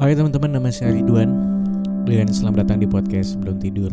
[0.00, 1.28] Oke teman-teman, nama saya Ridwan.
[2.08, 3.92] Dan selamat datang di podcast Sebelum Tidur.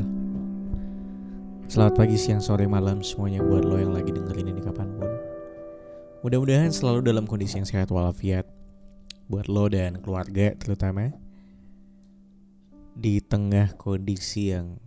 [1.67, 5.11] Selamat pagi, siang, sore, malam Semuanya buat lo yang lagi dengerin ini kapan pun.
[6.23, 8.47] Mudah-mudahan selalu dalam kondisi yang sehat walafiat
[9.27, 11.11] Buat lo dan keluarga terutama
[12.95, 14.79] Di tengah kondisi yang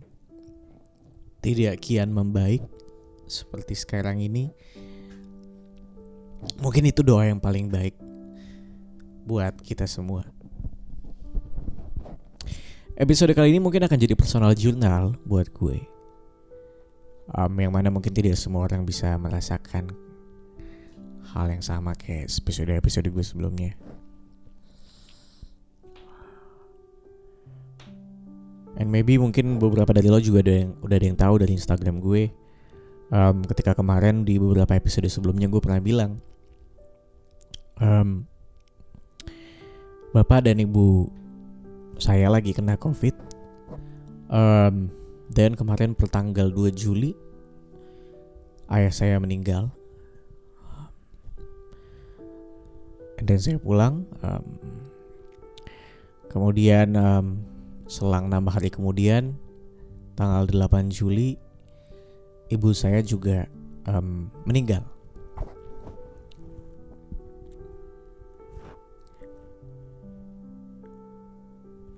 [1.45, 2.65] Tidak kian membaik
[3.29, 4.49] Seperti sekarang ini.
[6.65, 7.93] Mungkin itu doa yang paling baik
[9.29, 10.40] Buat kita semua
[12.99, 15.79] Episode kali ini mungkin akan jadi personal journal buat gue.
[17.31, 19.95] Um, yang mana mungkin tidak semua orang bisa merasakan
[21.31, 23.71] hal yang sama kayak episode-episode gue sebelumnya.
[28.75, 32.03] And maybe mungkin beberapa dari lo juga ada yang udah ada yang tahu dari Instagram
[32.03, 32.27] gue.
[33.11, 36.19] Um, ketika kemarin di beberapa episode sebelumnya gue pernah bilang,
[37.79, 38.27] um,
[40.11, 41.20] bapak dan ibu
[42.01, 43.13] saya lagi kena covid.
[44.31, 44.89] Um,
[45.29, 47.13] dan kemarin pertanggal 2 Juli
[48.73, 49.69] ayah saya meninggal.
[53.21, 54.45] Dan saya pulang um,
[56.25, 57.45] kemudian um,
[57.85, 59.37] selang enam hari kemudian
[60.17, 61.37] tanggal 8 Juli
[62.49, 63.45] ibu saya juga
[63.85, 64.89] um, meninggal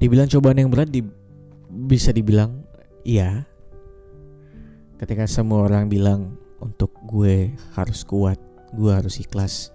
[0.04, 1.00] Dibilang cobaan yang berat di,
[1.88, 2.60] bisa dibilang
[3.08, 3.48] iya.
[5.00, 8.36] Ketika semua orang bilang untuk gue harus kuat,
[8.76, 9.72] gue harus ikhlas.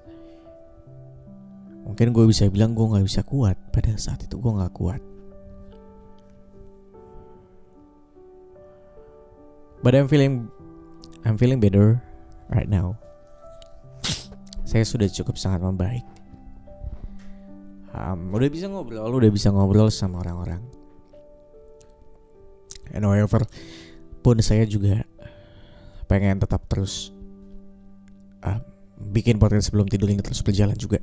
[1.88, 5.00] Mungkin gue bisa bilang gue nggak bisa kuat pada saat itu gue nggak kuat.
[9.80, 10.52] But I'm feeling
[11.24, 12.04] I'm feeling better
[12.52, 13.00] right now.
[14.68, 16.17] Saya sudah cukup sangat membaik
[17.98, 20.62] um, udah bisa ngobrol udah bisa ngobrol sama orang-orang.
[22.94, 23.44] And however
[24.24, 25.04] pun saya juga
[26.08, 27.12] pengen tetap terus
[28.40, 28.62] uh,
[29.12, 31.02] bikin podcast sebelum tidur ini terus berjalan juga.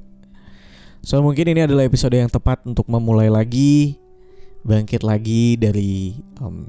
[1.06, 4.02] So mungkin ini adalah episode yang tepat untuk memulai lagi
[4.66, 6.66] bangkit lagi dari um,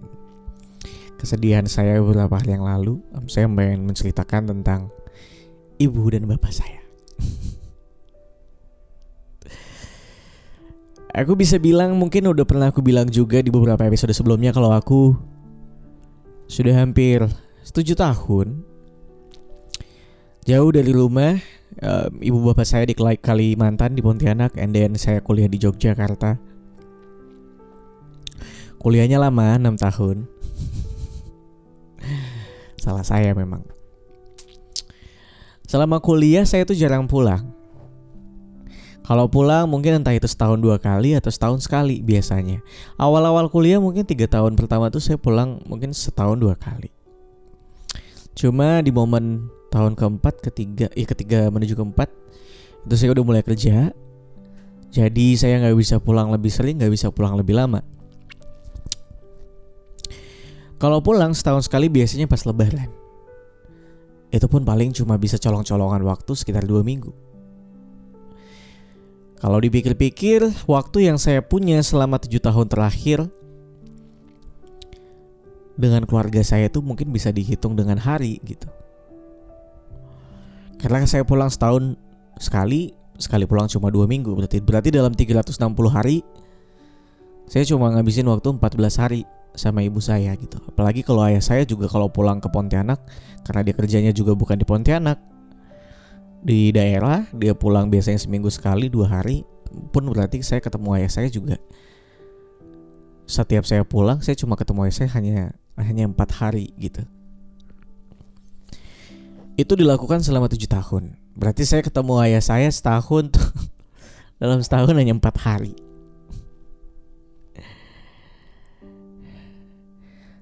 [1.17, 3.01] kesedihan saya beberapa hari yang lalu.
[3.17, 4.93] Um, saya ingin menceritakan tentang
[5.81, 6.86] ibu dan bapak saya
[11.17, 15.17] Aku bisa bilang mungkin udah pernah aku bilang juga di beberapa episode sebelumnya kalau aku
[16.45, 17.25] sudah hampir
[17.65, 18.61] 7 tahun
[20.45, 21.41] jauh dari rumah.
[21.81, 26.37] Um, ibu bapak saya di Kalimantan di Pontianak, and then saya kuliah di Yogyakarta.
[28.77, 30.17] Kuliahnya lama 6 tahun.
[32.85, 33.65] Salah saya memang.
[35.65, 37.56] Selama kuliah saya tuh jarang pulang
[39.07, 42.59] kalau pulang mungkin entah itu setahun dua kali atau setahun sekali biasanya.
[42.99, 46.91] Awal-awal kuliah mungkin tiga tahun pertama tuh saya pulang mungkin setahun dua kali.
[48.35, 52.11] Cuma di momen tahun keempat, ketiga, ya ketiga menuju keempat
[52.83, 53.95] itu saya udah mulai kerja.
[54.91, 57.87] Jadi saya nggak bisa pulang lebih sering, nggak bisa pulang lebih lama.
[60.83, 62.91] Kalau pulang setahun sekali biasanya pas lebaran.
[64.35, 67.26] Itu pun paling cuma bisa colong-colongan waktu sekitar dua minggu.
[69.37, 73.29] Kalau dipikir-pikir, waktu yang saya punya selama tujuh tahun terakhir
[75.77, 78.67] dengan keluarga saya itu mungkin bisa dihitung dengan hari gitu.
[80.81, 82.01] Karena saya pulang setahun
[82.41, 85.57] sekali, sekali pulang cuma dua minggu berarti berarti dalam 360
[85.89, 86.21] hari
[87.47, 89.21] saya cuma ngabisin waktu 14 hari
[89.57, 90.61] sama ibu saya gitu.
[90.69, 93.01] Apalagi kalau ayah saya juga kalau pulang ke Pontianak
[93.47, 95.17] karena dia kerjanya juga bukan di Pontianak,
[96.47, 99.43] di daerah dia pulang biasanya seminggu sekali dua hari
[99.91, 101.59] pun berarti saya ketemu ayah saya juga.
[103.27, 107.03] Setiap saya pulang saya cuma ketemu ayah saya hanya hanya empat hari gitu.
[109.59, 111.19] Itu dilakukan selama tujuh tahun.
[111.35, 113.51] Berarti saya ketemu ayah saya setahun tuh.
[114.41, 115.75] Dalam setahun hanya empat hari.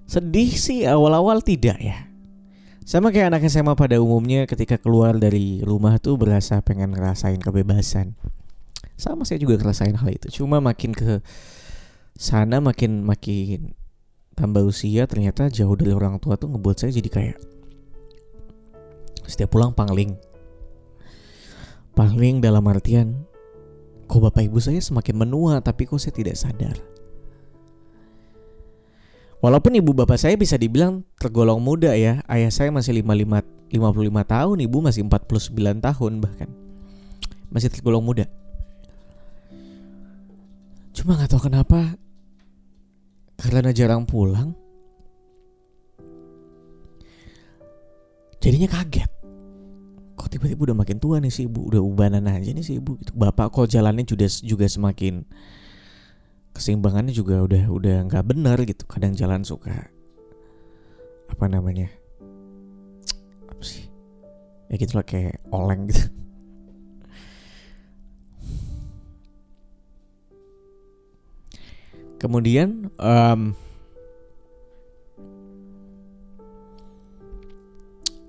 [0.05, 2.14] Sedih sih awal-awal tidak ya
[2.85, 8.13] sama kayak anak SMA pada umumnya ketika keluar dari rumah tuh berasa pengen ngerasain kebebasan.
[9.01, 10.29] Sama saya juga ngerasain hal itu.
[10.45, 11.25] Cuma makin ke
[12.15, 13.73] sana makin makin
[14.37, 17.37] tambah usia ternyata jauh dari orang tua tuh ngebuat saya jadi kayak
[19.25, 20.21] setiap pulang pangling.
[21.97, 23.25] Pangling dalam artian
[24.05, 26.77] kok bapak ibu saya semakin menua tapi kok saya tidak sadar.
[29.45, 32.25] Walaupun ibu bapak saya bisa dibilang tergolong muda ya.
[32.25, 33.45] Ayah saya masih 55
[33.77, 36.49] 55 tahun, ibu masih 49 tahun bahkan.
[37.53, 38.25] Masih tergolong muda.
[40.97, 41.93] Cuma nggak tahu kenapa
[43.37, 44.57] karena jarang pulang.
[48.41, 49.13] Jadinya kaget.
[50.17, 52.97] Kok tiba-tiba udah makin tua nih si ibu, udah ubanan aja nih si ibu.
[52.97, 53.13] Gitu.
[53.13, 55.21] Bapak kok jalannya juga semakin
[56.55, 58.87] keseimbangannya juga udah udah nggak benar gitu.
[58.87, 59.91] Kadang jalan suka
[61.29, 61.91] apa namanya?
[63.51, 63.91] Apa sih?
[64.71, 66.07] Ya gitu lah kayak oleng gitu.
[72.23, 73.53] Kemudian um,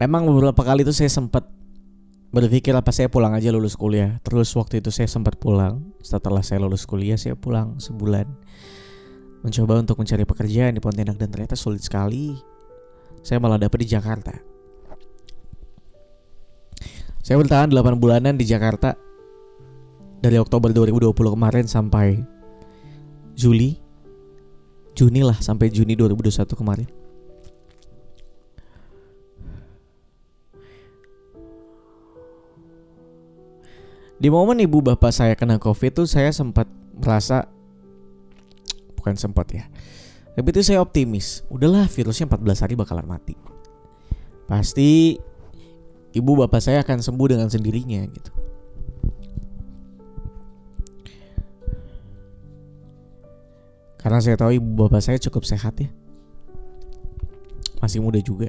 [0.03, 1.47] emang beberapa kali itu saya sempat
[2.35, 4.19] berpikir apa saya pulang aja lulus kuliah.
[4.27, 5.95] Terus waktu itu saya sempat pulang.
[6.03, 8.27] Setelah saya lulus kuliah saya pulang sebulan.
[9.39, 12.35] Mencoba untuk mencari pekerjaan di Pontianak dan ternyata sulit sekali.
[13.23, 14.35] Saya malah dapet di Jakarta.
[17.23, 18.93] Saya bertahan 8 bulanan di Jakarta
[20.19, 22.21] dari Oktober 2020 kemarin sampai
[23.33, 23.81] Juli
[24.95, 27.04] Juni lah sampai Juni 2021 kemarin.
[34.15, 37.51] Di momen ibu bapak saya kena covid tuh saya sempat merasa
[38.95, 39.67] bukan sempat ya.
[40.35, 41.43] Tapi itu saya optimis.
[41.51, 43.35] Udahlah virusnya 14 hari bakalan mati.
[44.47, 45.19] Pasti
[46.15, 48.31] ibu bapak saya akan sembuh dengan sendirinya gitu.
[53.99, 55.89] Karena saya tahu ibu bapak saya cukup sehat ya.
[57.83, 58.47] Masih muda juga.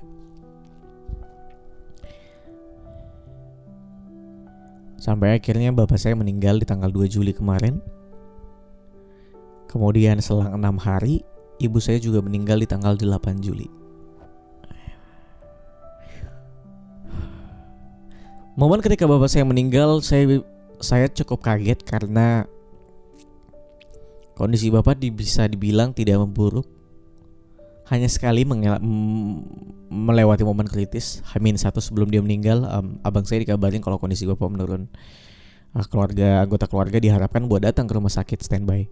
[5.06, 7.79] Sampai akhirnya bapak saya meninggal di tanggal 2 Juli kemarin.
[9.70, 11.23] Kemudian selang enam hari,
[11.62, 13.70] ibu saya juga meninggal di tanggal 8 Juli.
[18.58, 20.43] Momen ketika bapak saya meninggal, saya
[20.82, 22.43] saya cukup kaget karena
[24.37, 26.75] Kondisi Bapak bisa dibilang tidak memburuk.
[27.87, 28.43] Hanya sekali
[29.91, 31.23] melewati momen kritis.
[31.31, 34.91] Hamin satu sebelum dia meninggal, um, abang saya dikabarin kalau kondisi Bapak menurun.
[35.71, 38.91] Uh, keluarga anggota keluarga diharapkan buat datang ke rumah sakit standby.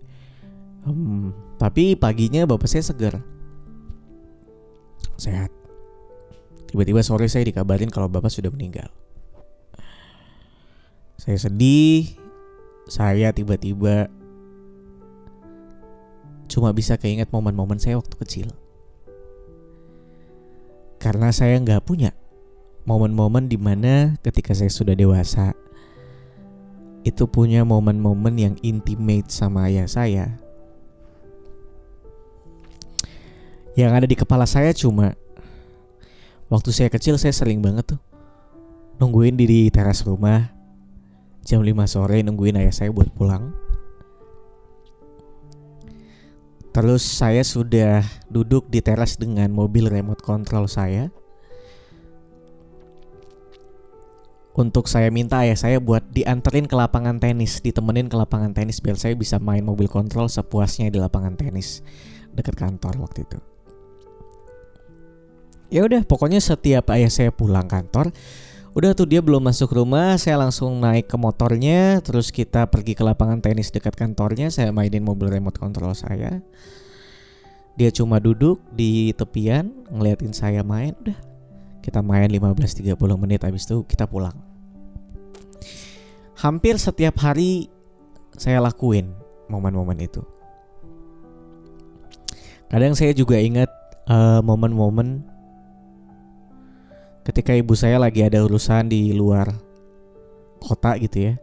[0.86, 3.18] Um, tapi paginya Bapak saya segar,
[5.18, 5.50] sehat.
[6.70, 8.90] Tiba-tiba sore saya dikabarin kalau Bapak sudah meninggal.
[11.18, 12.14] Saya sedih.
[12.84, 14.12] Saya tiba-tiba
[16.52, 18.48] cuma bisa keinget momen-momen saya waktu kecil.
[21.04, 22.16] Karena saya nggak punya
[22.88, 25.52] momen-momen di mana ketika saya sudah dewasa
[27.04, 30.40] itu punya momen-momen yang intimate sama ayah saya.
[33.76, 35.12] Yang ada di kepala saya cuma
[36.48, 38.00] waktu saya kecil saya sering banget tuh
[38.96, 40.56] nungguin di teras rumah
[41.44, 43.52] jam 5 sore nungguin ayah saya buat pulang
[46.74, 51.06] Terus saya sudah duduk di teras dengan mobil remote control saya.
[54.54, 58.98] Untuk saya minta ya saya buat dianterin ke lapangan tenis, ditemenin ke lapangan tenis biar
[58.98, 61.82] saya bisa main mobil kontrol sepuasnya di lapangan tenis
[62.34, 63.38] dekat kantor waktu itu.
[65.74, 68.14] Ya udah, pokoknya setiap ayah saya pulang kantor,
[68.74, 73.06] Udah tuh dia belum masuk rumah, saya langsung naik ke motornya, terus kita pergi ke
[73.06, 76.42] lapangan tenis dekat kantornya, saya mainin mobil remote control saya.
[77.78, 81.14] Dia cuma duduk di tepian ngeliatin saya main, udah.
[81.86, 84.34] Kita main 15-30 menit habis itu kita pulang.
[86.42, 87.70] Hampir setiap hari
[88.34, 89.14] saya lakuin
[89.46, 90.26] momen-momen itu.
[92.66, 93.70] Kadang saya juga ingat
[94.10, 95.33] uh, momen-momen
[97.24, 99.50] ketika ibu saya lagi ada urusan di luar
[100.60, 101.34] kota gitu ya.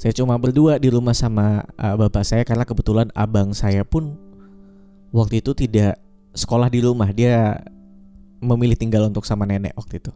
[0.00, 4.16] Saya cuma berdua di rumah sama uh, bapak saya karena kebetulan abang saya pun
[5.12, 6.00] waktu itu tidak
[6.32, 7.60] sekolah di rumah, dia
[8.40, 10.12] memilih tinggal untuk sama nenek waktu itu.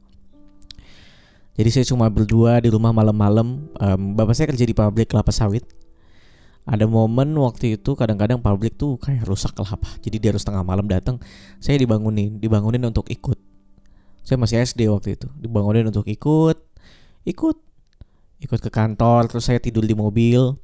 [1.54, 3.68] Jadi saya cuma berdua di rumah malam-malam.
[3.76, 5.62] Um, bapak saya kerja di pabrik kelapa sawit.
[6.64, 10.00] Ada momen waktu itu kadang-kadang pabrik tuh kayak rusak lah apa.
[10.00, 11.20] Jadi dia harus tengah malam datang.
[11.60, 13.36] Saya dibangunin, dibangunin untuk ikut
[14.24, 15.28] saya masih SD waktu itu.
[15.36, 16.56] Dibangunin untuk ikut.
[17.28, 17.56] Ikut.
[18.40, 20.56] Ikut ke kantor terus saya tidur di mobil.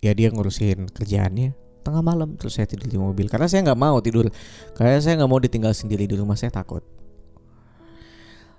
[0.00, 1.52] Ya dia ngurusin kerjaannya.
[1.84, 3.28] Tengah malam terus saya tidur di mobil.
[3.28, 4.32] Karena saya nggak mau tidur.
[4.72, 6.80] Karena saya nggak mau ditinggal sendiri di rumah saya takut.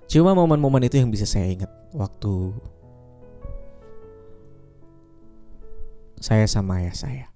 [0.06, 1.70] Cuma momen-momen itu yang bisa saya ingat.
[1.90, 2.54] Waktu
[6.22, 7.26] saya sama ayah saya.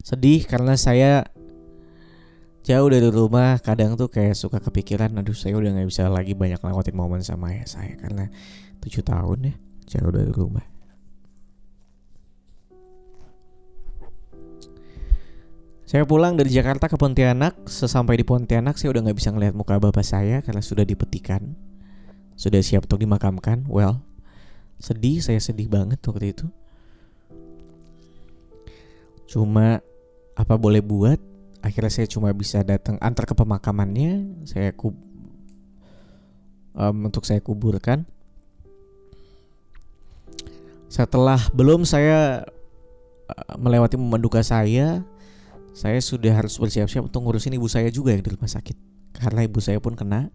[0.00, 1.28] Sedih karena saya
[2.66, 6.58] jauh dari rumah kadang tuh kayak suka kepikiran aduh saya udah nggak bisa lagi banyak
[6.58, 8.26] lewatin momen sama ayah saya karena
[8.82, 9.54] tujuh tahun ya
[9.86, 10.66] jauh dari rumah
[15.86, 17.70] Saya pulang dari Jakarta ke Pontianak.
[17.70, 21.54] Sesampai di Pontianak, saya udah nggak bisa ngelihat muka bapak saya karena sudah dipetikan,
[22.34, 23.62] sudah siap untuk dimakamkan.
[23.70, 24.02] Well,
[24.82, 26.50] sedih, saya sedih banget waktu itu.
[29.30, 29.78] Cuma
[30.34, 31.22] apa boleh buat,
[31.66, 34.46] Akhirnya saya cuma bisa datang antar ke pemakamannya.
[34.46, 34.94] Saya ku
[36.78, 38.06] um, untuk saya kuburkan.
[40.86, 42.46] Setelah belum saya
[43.26, 45.02] uh, melewati momen duka saya,
[45.74, 48.78] saya sudah harus bersiap-siap untuk ngurusin ibu saya juga yang di rumah sakit.
[49.18, 50.30] Karena ibu saya pun kena.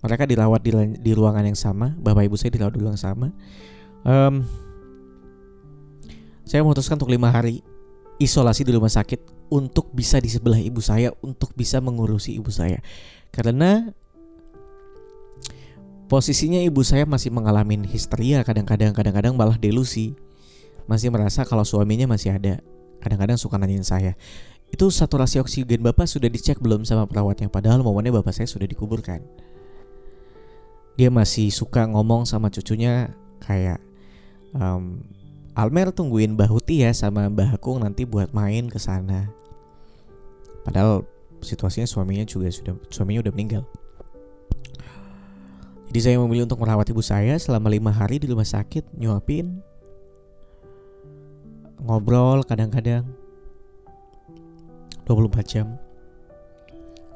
[0.00, 1.92] Mereka dirawat di, di ruangan yang sama.
[2.00, 3.28] Bapak ibu saya dirawat di ruangan yang sama.
[4.00, 4.48] Um,
[6.48, 7.60] saya memutuskan untuk lima hari
[8.16, 12.78] isolasi di rumah sakit untuk bisa di sebelah ibu saya, untuk bisa mengurusi ibu saya.
[13.34, 13.90] Karena
[16.06, 20.14] posisinya ibu saya masih mengalami histeria kadang-kadang, kadang-kadang malah delusi.
[20.86, 22.62] Masih merasa kalau suaminya masih ada.
[23.00, 24.12] Kadang-kadang suka nanyain saya,
[24.70, 29.18] itu saturasi oksigen Bapak sudah dicek belum sama perawatnya padahal momennya Bapak saya sudah dikuburkan.
[30.94, 33.10] Dia masih suka ngomong sama cucunya
[33.42, 33.82] kayak
[34.54, 35.02] um,
[35.58, 39.39] Almer tungguin Mbah Huti ya sama Mbah Akung nanti buat main ke sana.
[40.62, 41.04] Padahal
[41.40, 43.62] situasinya suaminya juga sudah suaminya udah meninggal.
[45.90, 49.58] Jadi saya memilih untuk merawat ibu saya selama lima hari di rumah sakit, nyuapin,
[51.82, 53.02] ngobrol kadang-kadang
[55.02, 55.66] 24 jam.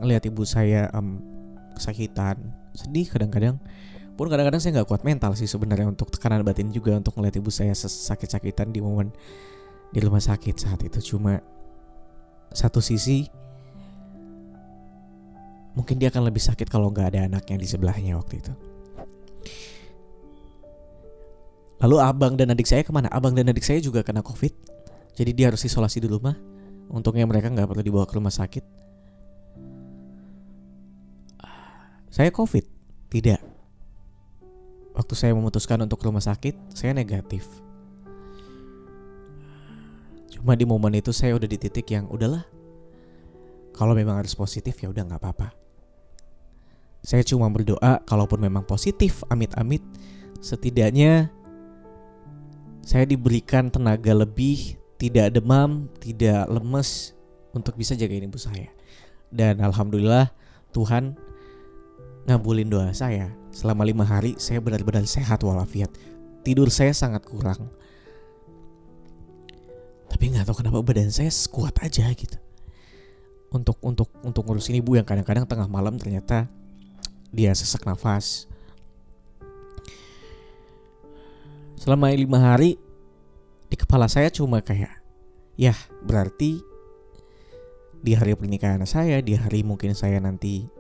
[0.03, 1.23] Ngelihat ibu saya um,
[1.79, 2.35] kesakitan
[2.75, 3.63] sedih kadang-kadang.
[4.19, 7.51] Pun kadang-kadang saya nggak kuat mental sih sebenarnya untuk tekanan batin juga untuk ngelihat ibu
[7.55, 9.15] saya sakit-sakitan di momen
[9.95, 11.15] di rumah sakit saat itu.
[11.15, 11.39] Cuma
[12.55, 13.29] satu sisi
[15.75, 18.53] mungkin dia akan lebih sakit kalau nggak ada anaknya di sebelahnya waktu itu
[21.83, 24.55] lalu abang dan adik saya ke mana abang dan adik saya juga kena covid
[25.19, 26.39] jadi dia harus isolasi di rumah
[26.91, 28.65] Untungnya mereka nggak perlu dibawa ke rumah sakit.
[32.15, 32.63] Saya COVID,
[33.11, 33.43] tidak.
[34.95, 37.43] Waktu saya memutuskan untuk ke rumah sakit, saya negatif.
[40.35, 42.43] Cuma di momen itu saya udah di titik yang udahlah.
[43.71, 45.55] Kalau memang harus positif ya udah nggak apa-apa.
[47.05, 49.85] Saya cuma berdoa kalaupun memang positif, amit-amit,
[50.43, 51.31] setidaknya
[52.83, 57.13] saya diberikan tenaga lebih tidak demam, tidak lemes
[57.53, 58.73] untuk bisa jagain ibu saya.
[59.31, 60.31] Dan alhamdulillah
[60.73, 61.15] Tuhan
[62.25, 63.31] ngabulin doa saya.
[63.55, 65.93] Selama lima hari saya benar-benar sehat walafiat.
[66.43, 67.71] Tidur saya sangat kurang.
[70.15, 72.39] Tapi nggak tahu kenapa badan saya kuat aja gitu.
[73.51, 76.47] Untuk untuk untuk ngurusin ibu yang kadang-kadang tengah malam ternyata
[77.35, 78.47] dia sesak nafas.
[81.75, 82.79] Selama lima hari
[83.67, 85.03] di kepala saya cuma kayak
[85.59, 85.75] ya
[86.07, 86.63] berarti
[88.07, 90.71] di hari pernikahan saya di hari mungkin saya nanti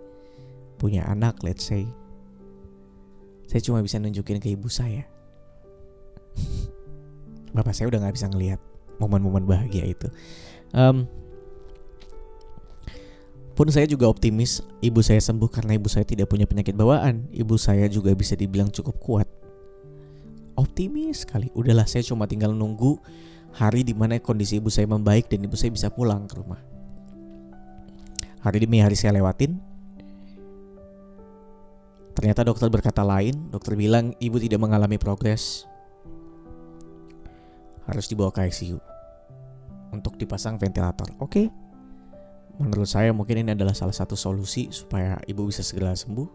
[0.79, 1.91] punya anak let's say
[3.51, 5.09] saya cuma bisa nunjukin ke ibu saya
[7.57, 8.61] bapak saya udah nggak bisa ngelihat
[8.99, 10.09] momen-momen bahagia itu
[10.75, 11.09] um,
[13.55, 17.55] pun saya juga optimis ibu saya sembuh karena ibu saya tidak punya penyakit bawaan ibu
[17.55, 19.29] saya juga bisa dibilang cukup kuat
[20.55, 21.51] optimis sekali.
[21.53, 22.99] Udahlah saya cuma tinggal nunggu
[23.55, 26.59] hari di mana kondisi ibu saya membaik dan ibu saya bisa pulang ke rumah.
[28.43, 29.59] Hari demi hari saya lewatin.
[32.15, 33.51] Ternyata dokter berkata lain.
[33.51, 35.67] Dokter bilang ibu tidak mengalami progres.
[37.85, 38.79] Harus dibawa ke ICU
[39.93, 41.09] untuk dipasang ventilator.
[41.21, 41.29] Oke.
[41.29, 41.47] Okay.
[42.55, 46.29] Menurut saya mungkin ini adalah salah satu solusi supaya ibu bisa segera sembuh.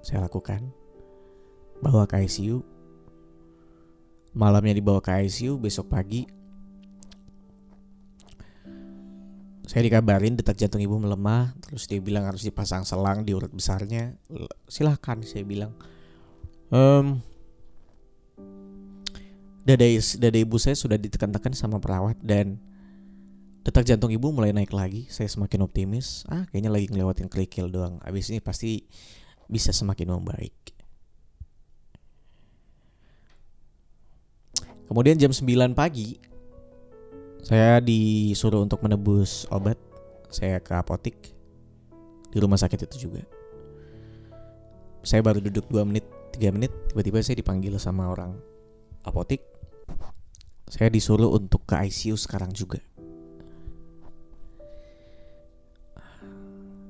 [0.00, 0.64] Saya lakukan.
[1.84, 2.58] Bawa ke ICU,
[4.38, 6.22] Malamnya dibawa ke ICU, besok pagi
[9.68, 14.16] saya dikabarin detak jantung ibu melemah, terus dia bilang harus dipasang selang di urat besarnya.
[14.64, 15.76] Silahkan, saya bilang.
[16.72, 17.20] Um,
[19.68, 19.84] dada,
[20.16, 22.56] dada ibu saya sudah ditekan-tekan sama perawat dan
[23.68, 25.04] detak jantung ibu mulai naik lagi.
[25.12, 26.24] Saya semakin optimis.
[26.32, 28.00] Ah, kayaknya lagi ngelewatin kerikil doang.
[28.00, 28.88] Abis ini pasti
[29.44, 30.56] bisa semakin membaik.
[34.88, 36.16] Kemudian jam 9 pagi
[37.44, 39.76] saya disuruh untuk menebus obat.
[40.32, 41.36] Saya ke apotik
[42.32, 43.24] di rumah sakit itu juga.
[45.04, 46.04] Saya baru duduk 2 menit,
[46.36, 48.36] 3 menit, tiba-tiba saya dipanggil sama orang
[49.04, 49.57] apotik.
[50.68, 52.78] Saya disuruh untuk ke ICU sekarang juga.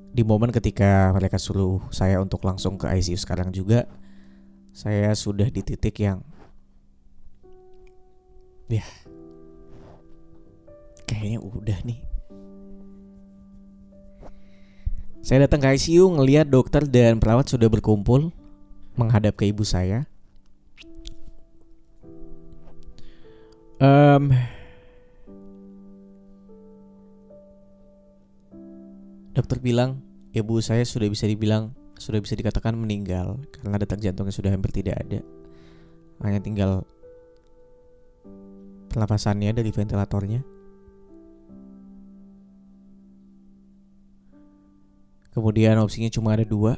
[0.09, 3.87] Di momen ketika mereka suruh saya untuk langsung ke ICU sekarang juga,
[4.75, 6.19] saya sudah di titik yang
[8.69, 8.85] ya
[11.09, 12.05] kayaknya udah nih
[15.19, 18.31] Saya datang ke ICU ngelihat dokter dan perawat sudah berkumpul
[18.95, 20.07] menghadap ke ibu saya.
[23.79, 24.35] Um,
[29.31, 30.03] dokter bilang
[30.35, 34.99] ibu saya sudah bisa dibilang sudah bisa dikatakan meninggal karena detak jantungnya sudah hampir tidak
[34.99, 35.23] ada.
[36.19, 36.83] Hanya tinggal
[38.91, 40.43] pernapasannya dari ventilatornya.
[45.31, 46.75] Kemudian opsinya cuma ada dua,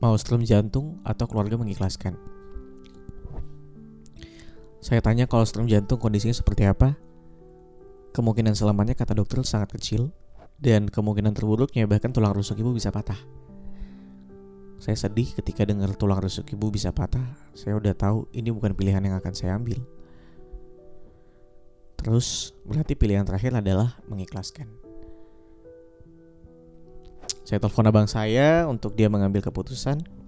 [0.00, 2.31] mau strom jantung atau keluarga mengikhlaskan.
[4.82, 6.98] Saya tanya kalau strom jantung kondisinya seperti apa.
[8.10, 10.10] Kemungkinan selamatnya kata dokter sangat kecil
[10.58, 13.16] dan kemungkinan terburuknya bahkan tulang rusuk ibu bisa patah.
[14.82, 17.22] Saya sedih ketika dengar tulang rusuk ibu bisa patah.
[17.54, 19.78] Saya udah tahu ini bukan pilihan yang akan saya ambil.
[22.02, 24.66] Terus berarti pilihan terakhir adalah mengikhlaskan.
[27.46, 30.21] Saya telepon abang saya untuk dia mengambil keputusan.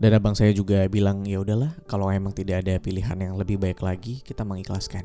[0.00, 3.84] Dan abang saya juga bilang ya udahlah kalau emang tidak ada pilihan yang lebih baik
[3.84, 5.04] lagi kita mengikhlaskan.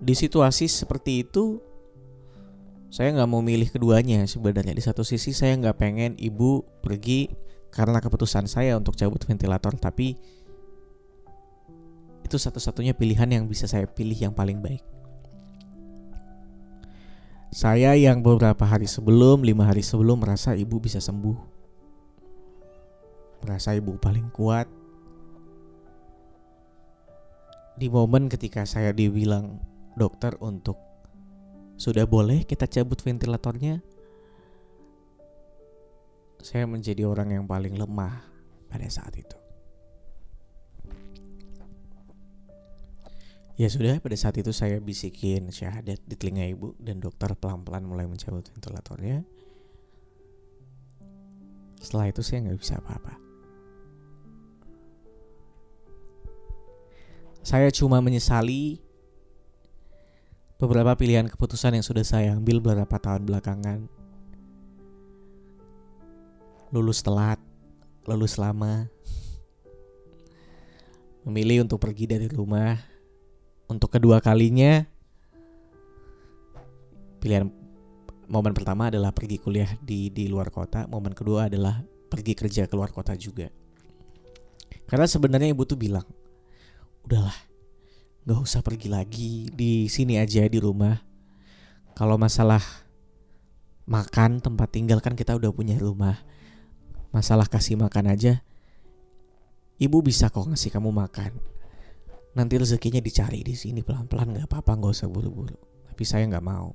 [0.00, 1.60] Di situasi seperti itu
[2.88, 4.72] saya nggak mau milih keduanya sebenarnya.
[4.72, 7.28] Di satu sisi saya nggak pengen ibu pergi
[7.68, 10.16] karena keputusan saya untuk cabut ventilator tapi
[12.24, 14.80] itu satu-satunya pilihan yang bisa saya pilih yang paling baik.
[17.52, 21.49] Saya yang beberapa hari sebelum lima hari sebelum merasa ibu bisa sembuh
[23.40, 24.68] merasa ibu paling kuat
[27.80, 29.56] di momen ketika saya dibilang
[29.96, 30.76] dokter untuk
[31.80, 33.80] sudah boleh kita cabut ventilatornya?
[36.44, 38.20] Saya menjadi orang yang paling lemah
[38.68, 39.36] pada saat itu.
[43.60, 48.08] Ya sudah, pada saat itu saya bisikin syahadat di telinga ibu dan dokter pelan-pelan mulai
[48.08, 49.20] mencabut ventilatornya.
[51.80, 53.29] Setelah itu saya nggak bisa apa-apa.
[57.40, 58.84] Saya cuma menyesali
[60.60, 63.88] beberapa pilihan keputusan yang sudah saya ambil beberapa tahun belakangan.
[66.70, 67.40] Lulus telat,
[68.04, 68.86] lulus lama,
[71.24, 72.76] memilih untuk pergi dari rumah
[73.72, 74.84] untuk kedua kalinya.
[77.20, 77.48] Pilihan
[78.28, 81.80] momen pertama adalah pergi kuliah di di luar kota, momen kedua adalah
[82.12, 83.48] pergi kerja ke luar kota juga.
[84.86, 86.06] Karena sebenarnya ibu tuh bilang,
[87.04, 87.36] udahlah,
[88.30, 91.00] Gak usah pergi lagi di sini aja di rumah.
[91.96, 92.60] Kalau masalah
[93.88, 96.20] makan tempat tinggal kan kita udah punya rumah.
[97.10, 98.38] Masalah kasih makan aja,
[99.82, 101.34] ibu bisa kok ngasih kamu makan.
[102.36, 105.58] Nanti rezekinya dicari di sini pelan-pelan nggak apa-apa nggak usah buru-buru.
[105.90, 106.70] Tapi saya nggak mau.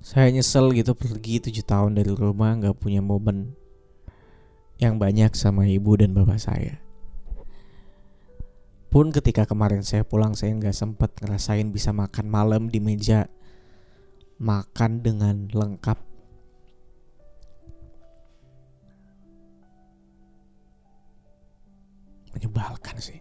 [0.00, 3.63] Saya nyesel gitu pergi tujuh tahun dari rumah nggak punya momen
[4.84, 6.84] yang banyak sama ibu dan bapak saya.
[8.92, 13.26] Pun ketika kemarin saya pulang saya nggak sempat ngerasain bisa makan malam di meja
[14.38, 15.98] makan dengan lengkap.
[22.38, 23.18] Menyebalkan sih.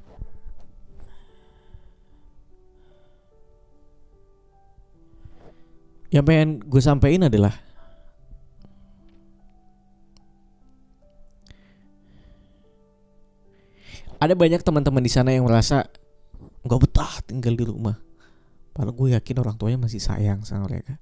[6.13, 7.72] Yang pengen gue sampaikan adalah
[14.23, 15.83] ada banyak teman-teman di sana yang merasa
[16.63, 17.99] nggak betah tinggal di rumah.
[18.73, 20.97] Padahal gue yakin orang tuanya masih sayang sama mereka.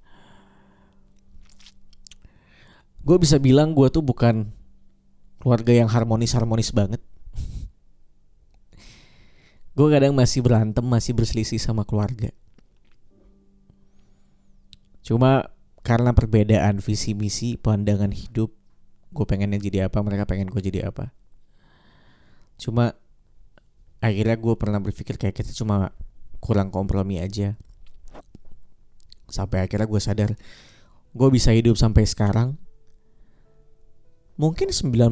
[3.01, 4.51] Gue bisa bilang gue tuh bukan
[5.41, 7.01] keluarga yang harmonis-harmonis banget.
[9.77, 12.29] gue kadang masih berantem, masih berselisih sama keluarga.
[15.01, 15.49] Cuma
[15.81, 18.53] karena perbedaan visi misi, pandangan hidup,
[19.09, 21.09] gue pengennya jadi apa, mereka pengen gue jadi apa.
[22.61, 22.93] Cuma
[23.97, 25.89] akhirnya gue pernah berpikir kayak kita cuma
[26.37, 27.57] kurang kompromi aja.
[29.25, 30.29] Sampai akhirnya gue sadar
[31.11, 32.55] gue bisa hidup sampai sekarang
[34.39, 35.11] mungkin 99%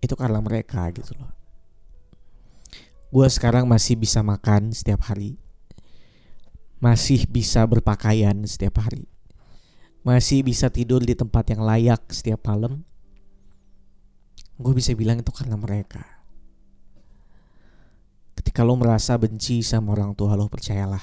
[0.00, 1.34] itu karena mereka gitu loh.
[3.10, 5.34] Gue sekarang masih bisa makan setiap hari.
[6.78, 9.10] Masih bisa berpakaian setiap hari.
[10.06, 12.88] Masih bisa tidur di tempat yang layak setiap malam
[14.60, 16.04] gue bisa bilang itu karena mereka
[18.36, 21.02] ketika lo merasa benci sama orang tua lo percayalah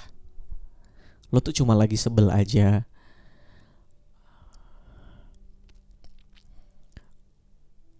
[1.34, 2.86] lo tuh cuma lagi sebel aja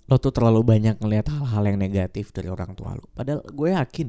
[0.08, 3.12] lo tuh terlalu banyak ngelihat hal-hal yang negatif dari orang tua lo.
[3.12, 4.08] Padahal gue yakin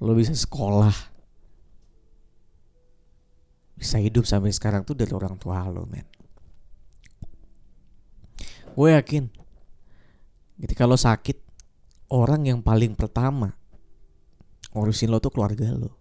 [0.00, 0.94] lo bisa sekolah,
[3.76, 6.08] bisa hidup sampai sekarang tuh dari orang tua lo, men.
[8.72, 9.28] Gue yakin
[10.58, 11.38] ketika lo sakit,
[12.10, 13.54] orang yang paling pertama
[14.74, 15.94] ngurusin lo tuh keluarga lo.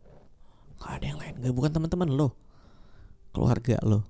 [0.78, 2.38] Gak ada yang lain, gak bukan teman-teman lo,
[3.34, 4.06] keluarga lo.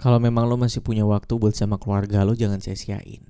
[0.00, 3.20] Kalau memang lo masih punya waktu buat sama keluarga lo jangan sia-siain.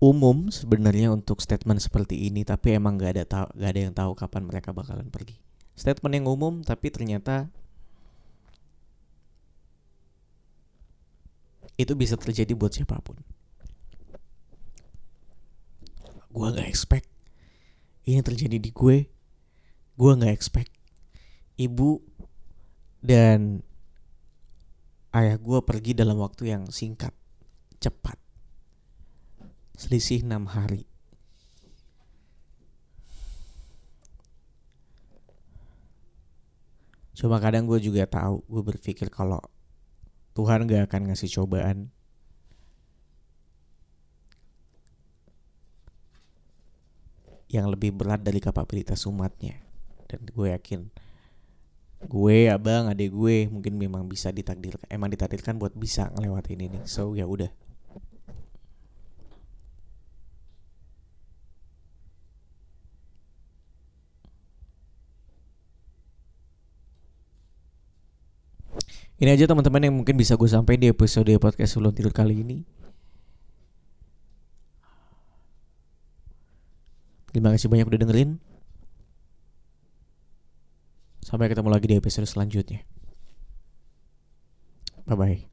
[0.00, 4.48] Umum sebenarnya untuk statement seperti ini tapi emang gak ada gak ada yang tahu kapan
[4.50, 5.49] mereka bakalan pergi.
[5.80, 7.48] Statement yang umum tapi ternyata
[11.80, 13.16] itu bisa terjadi buat siapa pun.
[16.28, 17.08] Gue gak expect
[18.04, 19.08] ini terjadi di gue.
[19.96, 20.68] Gue gak expect
[21.56, 22.04] ibu
[23.00, 23.64] dan
[25.16, 27.16] ayah gue pergi dalam waktu yang singkat,
[27.80, 28.20] cepat.
[29.80, 30.89] Selisih enam hari.
[37.20, 39.44] Cuma kadang gue juga tahu, gue berpikir kalau
[40.32, 41.92] Tuhan gak akan ngasih cobaan.
[47.52, 49.60] Yang lebih berat dari kapabilitas umatnya.
[50.08, 50.88] Dan gue yakin
[52.00, 56.78] gue abang adik gue mungkin memang bisa ditakdirkan emang ditakdirkan buat bisa ngelewatin ini.
[56.88, 57.52] So ya udah
[69.20, 72.64] Ini aja teman-teman yang mungkin bisa gue sampaikan di episode podcast sebelum tidur kali ini.
[77.28, 78.30] Terima kasih banyak udah dengerin.
[81.20, 82.80] Sampai ketemu lagi di episode selanjutnya.
[85.04, 85.49] Bye bye.